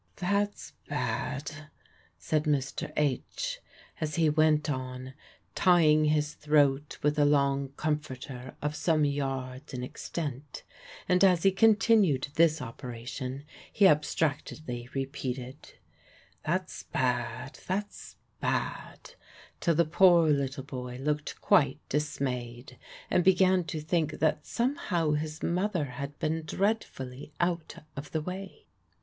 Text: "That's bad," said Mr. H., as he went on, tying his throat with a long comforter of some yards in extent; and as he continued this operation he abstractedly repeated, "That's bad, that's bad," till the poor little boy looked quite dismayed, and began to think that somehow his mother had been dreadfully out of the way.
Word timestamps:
"That's 0.15 0.71
bad," 0.89 1.67
said 2.17 2.45
Mr. 2.45 2.91
H., 2.97 3.59
as 3.99 4.15
he 4.15 4.31
went 4.31 4.67
on, 4.67 5.13
tying 5.53 6.05
his 6.05 6.33
throat 6.33 6.97
with 7.03 7.19
a 7.19 7.23
long 7.23 7.73
comforter 7.77 8.55
of 8.63 8.75
some 8.75 9.05
yards 9.05 9.75
in 9.75 9.83
extent; 9.83 10.63
and 11.07 11.23
as 11.23 11.43
he 11.43 11.51
continued 11.51 12.29
this 12.33 12.63
operation 12.63 13.43
he 13.71 13.87
abstractedly 13.87 14.89
repeated, 14.95 15.73
"That's 16.43 16.81
bad, 16.81 17.59
that's 17.67 18.15
bad," 18.39 19.11
till 19.59 19.75
the 19.75 19.85
poor 19.85 20.29
little 20.29 20.63
boy 20.63 20.97
looked 20.99 21.39
quite 21.41 21.77
dismayed, 21.89 22.79
and 23.11 23.23
began 23.23 23.65
to 23.65 23.79
think 23.79 24.13
that 24.13 24.47
somehow 24.47 25.11
his 25.11 25.43
mother 25.43 25.85
had 25.85 26.17
been 26.17 26.41
dreadfully 26.43 27.33
out 27.39 27.75
of 27.95 28.09
the 28.13 28.21
way. 28.21 28.65